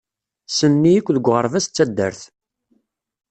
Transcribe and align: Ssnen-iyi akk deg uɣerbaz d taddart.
Ssnen-iyi 0.49 0.99
akk 0.99 1.07
deg 1.15 1.25
uɣerbaz 1.29 1.65
d 1.67 1.71
taddart. 1.75 2.21